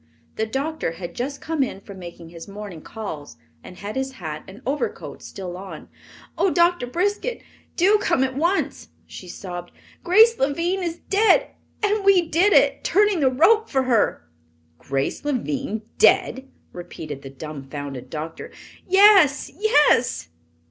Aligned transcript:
The 0.35 0.47
doctor 0.47 0.93
had 0.93 1.13
just 1.13 1.41
come 1.41 1.61
in 1.61 1.79
from 1.79 1.99
making 1.99 2.29
his 2.29 2.47
morning 2.47 2.81
calls 2.81 3.37
and 3.63 3.77
had 3.77 3.95
his 3.95 4.13
hat 4.13 4.43
and 4.47 4.59
overcoat 4.65 5.21
still 5.21 5.55
on. 5.55 5.89
"Oh, 6.39 6.49
Doctor 6.49 6.87
Briskett, 6.87 7.43
do 7.75 7.99
come 7.99 8.23
at 8.23 8.35
once!" 8.35 8.89
she 9.05 9.27
sobbed. 9.27 9.71
"Grace 10.03 10.39
Lavine 10.39 10.81
is 10.81 10.97
dead, 11.11 11.51
and 11.83 12.03
we 12.03 12.27
did 12.27 12.51
it, 12.51 12.83
turning 12.83 13.19
the 13.19 13.29
rope 13.29 13.69
for 13.69 13.83
her!" 13.83 14.27
"Grace 14.79 15.23
Lavine 15.23 15.83
dead?" 15.99 16.47
repeated 16.73 17.21
the 17.21 17.29
dumfounded 17.29 18.09
doctor. 18.09 18.49
"Yes! 18.87 19.51
yes!" 19.55 20.29